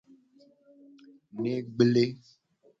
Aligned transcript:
Ne 1.43 1.53
gble. 1.77 2.03